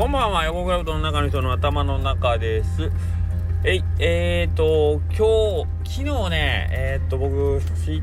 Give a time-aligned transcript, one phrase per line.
[0.00, 2.90] こんばんは横クラブの中の人の頭の中です。
[3.64, 8.02] えいえーと今日昨日ねえー、っと僕し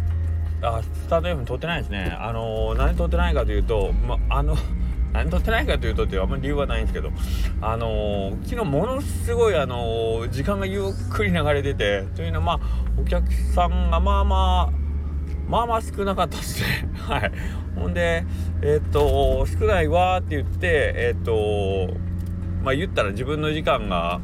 [0.61, 2.15] あスタート F 撮ってないですね。
[2.19, 4.55] あのー、何撮ってないかというとまあの
[5.11, 7.09] 何撮ってないかというとっていうあんまり理由はないんですけど
[7.61, 12.59] あのー、昨日ものすごいあのー、時間がゆっくり流れててというのはまあ
[13.01, 14.86] お客さんがまあまあ
[15.47, 16.89] まあまあ少なかったですね。
[17.07, 17.31] はい。
[17.75, 18.25] ほんで
[18.61, 21.93] えっ、と少ないわって言ってえっ、と
[22.63, 24.19] まあ言ったら自分の時間が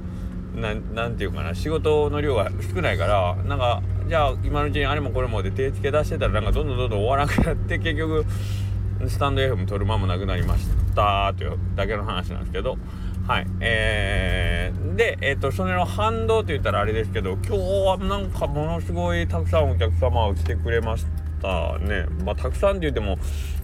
[0.56, 8.26] ななんていうかな仕事の量が少ないからなんかじゃあ今のうちにあれもこれもで手つけ出してたらなんかどんどんどんどん終わらなくなって結局
[9.08, 12.78] スタンド FM 取る間もなくなりましたというだけの話なんですけど
[13.28, 13.48] はい。
[13.62, 21.06] えー、でえっ、ー、とそれの反動って言ったらあれですけど今日はなんかものすごいたくさんお客様が来てくれまし
[21.42, 22.06] たね。
[22.26, 23.18] まあたくさんって言っても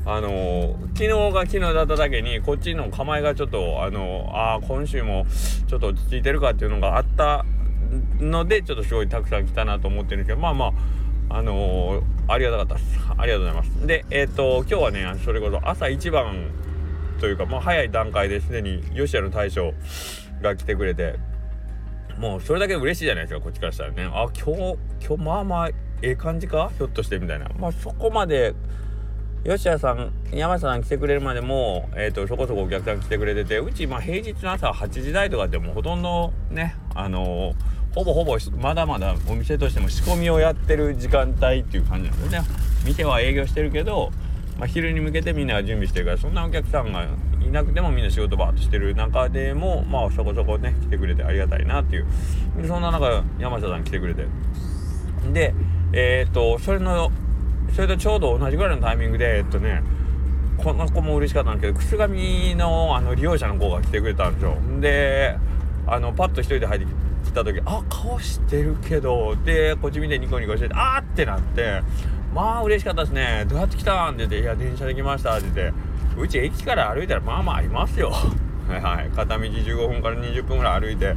[0.05, 5.25] あのー、昨日が昨日だっただけにこっちの構えがちょっとあのー、あ今週も
[5.67, 7.44] ちょっと落ち着いてるかっていうのがあった
[8.19, 10.73] のでちょっとすごいたくさん来たなと思ってるんですけどまあま
[11.30, 13.00] ああのー、ありがたかったです。
[13.17, 13.86] ありがとうございます。
[13.86, 16.50] でえっ、と今日はねそれこそ朝一番
[17.20, 19.73] というかまあ早い段階ですでに吉谷の大将
[20.42, 21.16] が来てくれて
[22.17, 24.03] もうそれだけ嬉しいじゃないですかこっちからしたらね。
[24.12, 26.70] あ今日今日まあまあええ感じか？
[26.78, 27.47] ひょっとしてみたいな。
[27.58, 28.53] まあそこまで
[29.45, 42.42] 吉谷さん山下さん来てくれるまでも、えーと、そこそこお客さん来てくれててうち、まあ、平日の朝8時台とかでもうほとんどねあのー、ほぼほぼまだまだお店としても仕込みをやってる時間帯っていう感じなんですね。
[42.86, 44.12] 店は営業してるけど
[44.60, 47.08] まあ、昼に向けてみんなが準備してるからそんなお客さんが
[47.42, 52.06] いなくてもみんな仕事バーッとしてる中でもまあそこそこね来てくれてありがたいなっていう。
[52.68, 54.28] そんな中山下さん来てくれて。
[55.32, 55.54] で
[55.94, 57.10] えっ、とそれの
[57.74, 59.82] それとちょうど同じぐらいのタイミングでえっとね
[60.58, 64.58] この子も嬉しかったんですけどくす紙のあの利用者の子が来てくれたんですよ。
[64.81, 65.38] で
[65.88, 66.88] あのパッと一人で入って
[67.25, 71.81] きた時あ顔してるけどでこっち見てニコニコしててあーってなって
[72.34, 73.45] まあ嬉しかったですね。
[73.50, 75.90] どうやって来たんって言って「いや電車で来ました」って言って。
[76.17, 78.12] うち駅から歩いたらまあまあありますよ。
[78.67, 79.09] はいはい。
[79.16, 81.16] 片道15分から20分ぐらい歩いて。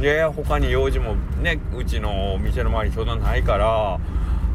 [0.00, 3.98] で他に用事もねうちの店の周りそんなないから。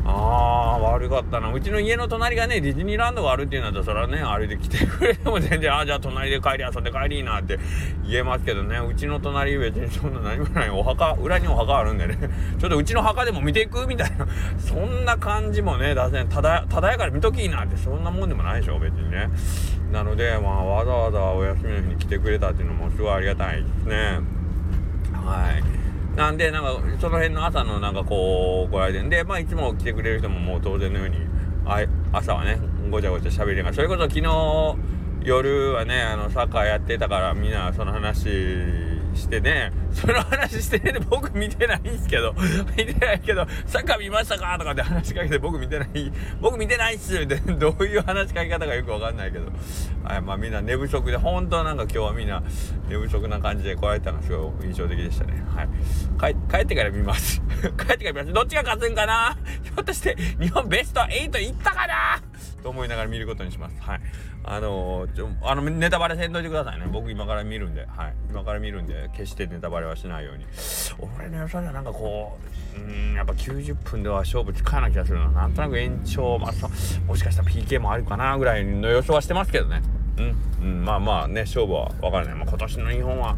[0.06, 1.52] あー悪かったな。
[1.52, 7.58] うちの家の隣がねディズニーランドがあるっていうんだったらそれはね歩いて来てくれても全然ああじゃあ隣で帰り遊んで帰りいいなって
[8.06, 8.78] 言えますけどね。
[8.80, 10.70] うちの隣別にそんな何もない。
[10.70, 12.18] お墓裏にお墓あるんでね。
[12.60, 14.28] ちょっとうちの墓でも見ていくみたいな。
[14.58, 16.28] そんな感じもね出せん。
[16.28, 19.30] ただただやから見ときいいなってそんなもんでもないでしょ別にね。
[19.92, 24.33] なのでまあわざわざお休みの日に来てくれたっていうのもすごいありがたいですね。
[26.16, 31.18] なんでなんかその辺の朝のなんかこうご来店でまあいつも来てくれる人ももう当然のように
[31.66, 32.60] あ朝はね
[32.92, 34.76] ごちゃごちゃ喋りながそれこそ昨日
[35.24, 38.28] 夜はねあのサッカーやってたからみんなその話
[39.16, 42.34] してねその話してね僕見てないんですけど
[42.78, 49.52] 見てないけどサッカー見ましたかとかって話しかけて僕見てない僕見てないっすってどういう話しかけ方かよくわかんないけど。
[50.04, 52.44] はいまあみんな寝不足で本当なんか今日はみんな
[52.90, 55.42] 寝不足な感じで来られたのがすごい印象的でしたね。
[55.56, 55.64] は
[56.30, 56.36] い。
[56.52, 57.42] 帰ってから見ます。
[57.78, 58.34] 帰ってから見ます。
[58.34, 59.38] どっちが勝つんかな？
[59.64, 62.22] ひょっとして日本ベスト8いったかな？
[62.64, 63.76] と思いながら見ることにします。
[63.82, 64.02] はい。
[64.46, 66.88] あのー、ちょ、あの、ネタバレせんといてくださいね。
[66.92, 68.14] 僕今から見るんで、はい。
[68.30, 70.46] 今から見るんで、決してネタバレはしないように。
[71.18, 72.40] 俺の予想ではなんかこ
[72.76, 75.30] う、うん、やっぱ90分では勝負つかな気がするな。
[75.30, 76.52] なんとなく延長、まあ、
[77.06, 79.82] もしかしたら PK もあるかなぐらいの予想はしてますけどね。
[80.18, 82.36] うん、うん、まあまあね、勝負は分からない。
[82.36, 83.38] まあ、今年の日本は、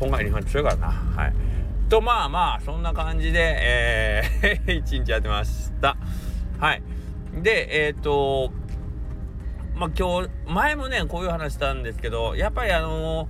[0.00, 0.88] 今回日本強いからな。
[0.88, 1.32] はい。
[1.88, 5.96] と、まあまあ、そんな感じで、えー、 一日やってました。
[6.58, 6.82] はい。
[7.42, 8.52] で、えっ、ー、と、
[9.76, 13.28] まあ今日前もねこういう話したんですけどやっぱりあのー、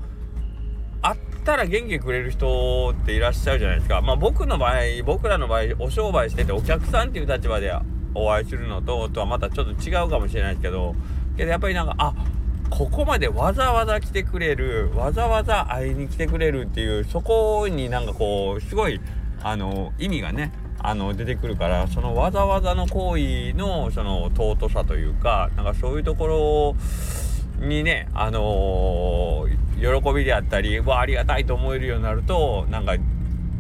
[1.01, 4.01] 会ったら元気くれる人っていらっしゃるじゃないですか。
[4.01, 7.73] まあ僕の場合僕らの場合お商売しててお客さんっていう立場で
[8.15, 10.95] お会いするのととはまたちょっと違うかもしれないですけど
[11.37, 12.15] けどやっぱりなんかあ
[12.71, 19.01] ここまでわざわざ来てくれるわざわざ会いに来てくれるっていうそこになんかこうすごい
[19.43, 26.77] あの意味がねあの出てくるからそのわざわざの行為のその尊さというかなんかそういうとこ
[27.59, 32.97] ろにねあのー、喜びであったりわありがたいと思えるようになるとなんか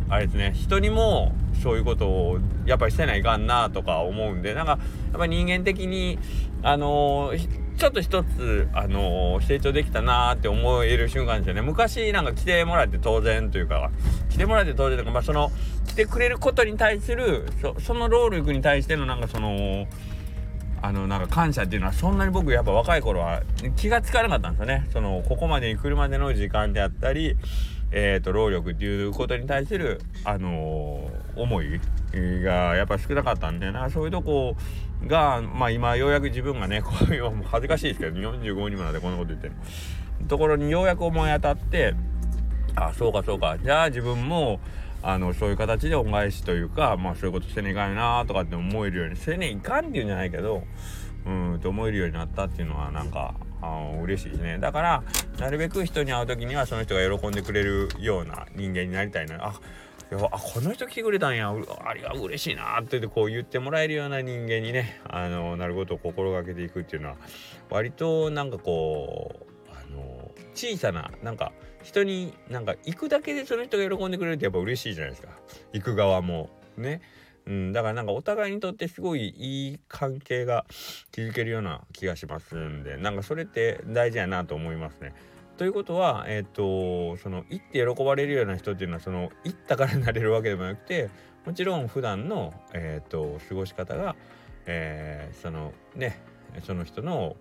[0.09, 6.19] あれですね人にもそういうことをやっぱりしてないかんなとか思うんでなんかやっぱり人間的に
[6.63, 11.61] あのーちょっと一つ、あのー、成長できたなーって思える瞬間ですよね。
[11.61, 13.91] 昔なんか来てもらって当然というか、
[14.31, 15.51] 来てもらって当然とか、まあその、
[15.95, 17.47] てくれることに対する、
[17.81, 19.87] その労力に対してのなんかその、
[20.83, 23.43] あのなんか感謝っていうのはそんなに僕やっぱ若い頃は
[23.77, 24.87] 気がつかなかったんですよね。
[24.93, 27.37] そのここまでに来るまでの時間であったり
[27.97, 31.81] えーと、労力っていうことに対する、あのー、思い
[32.43, 33.89] がやっぱ少なかったんでな。
[33.89, 34.57] そういうとこ
[35.07, 39.55] が、まあ、今ようやく自分がね こういう恥ずかしいですけど45にもなってこんなこと言ってる
[40.27, 41.95] ところにようやく思い当たって
[42.75, 43.57] あそうかそうか。
[43.63, 44.59] じゃあ自分も
[45.07, 50.63] あのそういう形で恩返しというかまあそういうことしてねいかんなとかって思えるようにせねえいかんっていうんじゃないけど
[51.27, 54.59] うんと思えるようになったっていうのはなんかあ嬉しいですね。
[54.59, 55.03] だから
[55.39, 59.55] なるべく人に会う時にはその人が喜んでくれるような人間になりたいなあ
[60.31, 61.51] あこの人来てくれたんや。
[61.51, 67.17] ありが嬉しいなってこう言ってもらえるような人間にねあのなることを心がけていくっていうのは
[67.69, 69.44] 割となんかこう
[70.55, 71.53] 小さななんか
[71.83, 75.29] 人になんか行くだけでその人が喜んでくれるってやっぱ嬉しいじゃないですか
[75.73, 77.03] 行く側もね
[77.47, 80.65] うん、だからなんかお互いにとってすごいいい関係が
[81.13, 85.15] 築けるような気がしますんでなんかそれって大事やなと思いますね。
[85.57, 91.11] ということは、えっ、ー、とその行って喜ばれるような人っていうのはその行ったからなれるわけでもなくて
[91.45, 94.17] もちろん普段のえっ、ー、と過ごし方が、
[94.67, 96.21] えー、そのね
[96.67, 97.37] その人の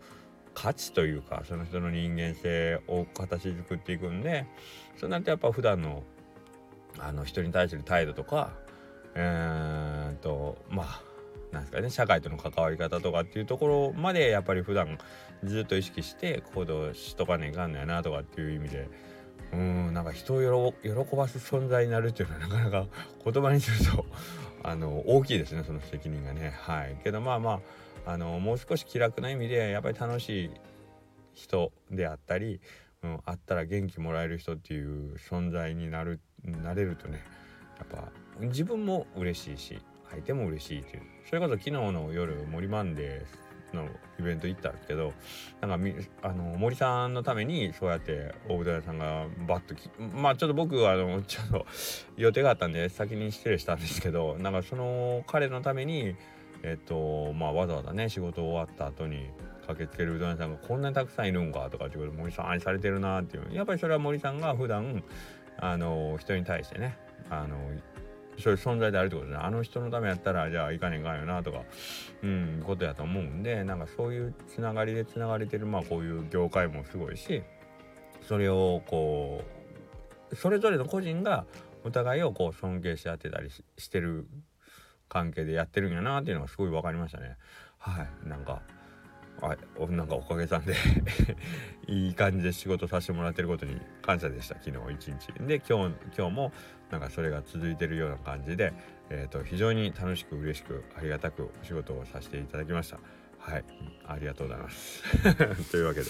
[0.54, 4.46] 価値というかその人の人間性を形作っていくんで
[4.98, 6.04] そうなるとやっぱ普段の
[7.00, 8.52] あの人に対する態度とか
[9.16, 11.02] えー、とまあ
[11.52, 14.98] なんですかね社会との関わり方とかっていうところまでやっぱり普段
[15.44, 18.90] ずっと意識して行動しとかねえかんのやなとかっていう意味で
[19.52, 22.88] うんなんか人を喜ばす存在になるっていうのはなかなか
[23.24, 24.06] 言葉にすると
[24.64, 26.54] あの大きいですねその責任がね。
[26.62, 26.98] はい。
[27.04, 27.62] けどまあま
[28.06, 30.52] ああのもう少し気楽な意味でやっぱり楽しい
[31.34, 32.60] 人であったり、
[33.04, 37.24] うん、あったら元気もらえる人っていう存在になるなれるとね
[37.78, 39.80] やっぱ自分も嬉しいし
[40.10, 41.04] 相手も嬉しいという。
[41.26, 43.88] それこそ昨日の夜森マンデーの
[44.20, 45.14] イベント行ったんですけど
[45.62, 51.66] なんかあの森さんのためにそうやって大舞台さんがバッときまあちょっと僕はあのちょっと
[52.18, 56.16] 予定があったんで先に失礼したんですけどなんかその彼のために
[56.64, 59.30] えっとまあわざわざね仕事終わった後に
[59.68, 63.54] 駆けつけるうどん屋さんがこんなにたくさんいるんかとかっていうこと森さん愛されてるなっていう。
[63.54, 65.04] やっぱりそれは森さんが普段
[65.58, 66.98] あの人に対してね
[67.30, 67.58] あの
[68.40, 69.44] そういう存在であるってことですね。
[69.44, 71.62] あの人のためやったらじゃあ行かねえかんよなとか
[72.24, 77.44] うんことやと思うんでなんかそういうつながりでつながれてるまあこういう業界もすごいし
[78.28, 79.44] それをこ
[80.32, 81.46] うそれぞれの個人が
[81.84, 84.28] お互いをこう尊敬し合ってたりしてる
[85.10, 87.38] 関係でやってるんやなっていうのがすごい分かりましたね。
[87.78, 88.28] はい。
[88.28, 88.62] なんか
[89.44, 89.58] あ
[89.88, 90.74] なんかおかげさんで
[91.88, 94.56] いい感じで仕事させてもらってることに感謝でした。
[94.56, 95.34] 昨日一日。
[95.46, 96.54] で今日今日も
[96.90, 98.74] なんかそれが続いてるような感じで、
[99.10, 103.00] えーと、非常に楽しく嬉しくありがたくお仕事をさせていただきました。
[103.38, 103.66] はい。
[104.08, 105.04] ありがとうございます。
[105.72, 106.10] というわけで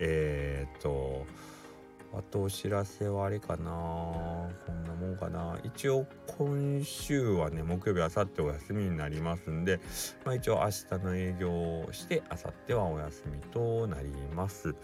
[0.00, 1.26] えっ、と
[2.12, 4.48] あとお知らせはあれかな。
[5.16, 6.06] かな一応
[6.38, 9.80] 今週はね木曜日あさってお休みになりますんで、
[10.24, 14.74] まあ、一応明日の営業をしてあさってはお休みとなります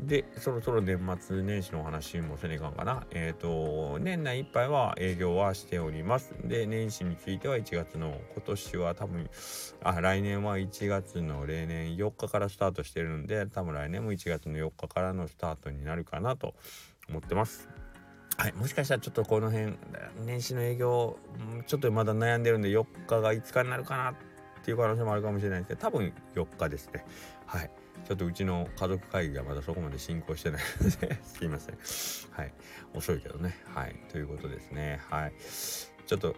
[0.00, 3.06] で、そろそろ年末年始のお話もせねえかんかな。
[3.10, 6.34] えっ、ー、と、年内いっぱいは営業はしております。
[6.44, 9.28] で、年始については1月の、今年は多分、
[9.82, 16.54] あ、来年は1月の例年4日からスタートしてるんで、多分来年も1月の4日からのスタートになるかなと
[17.08, 17.68] 思ってます。
[18.38, 19.74] はい、もしかしたらちょっとこの辺、
[20.24, 21.18] 年始の営業、
[21.66, 24.14] ちょっとまだ悩んでるんで4日が5日になるかなっ
[24.62, 27.04] ていう可能性もあるかもしれないですけど、多分4日ですね。
[27.46, 27.70] はい。
[28.06, 31.78] ちょっとうちの家族会議がまだそこまで進行してないので すいません。
[32.30, 32.52] はい。
[32.94, 33.56] 遅いけどね。
[33.74, 33.96] はい。
[34.10, 35.00] ということですね。
[35.08, 35.32] はい。
[36.06, 36.36] ちょっと、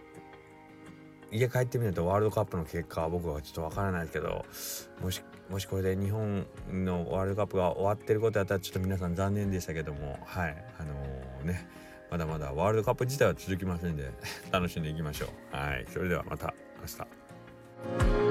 [1.31, 4.45] 家帰ってみないとワールドカップの結果は僕はちょっとわからないですけど、
[5.01, 10.65] もし、もしこれで日本のワールドカップが終わってることやったらちょっと皆さん残念でしたけども、はい。
[10.79, 11.67] あのー、ね、
[12.09, 14.11] まだまだワールドカップ自体は続きませんで
[14.51, 15.55] 楽しんでいきましょう。
[15.55, 15.85] はい。
[15.91, 16.87] それではまた明
[18.23, 18.28] 日。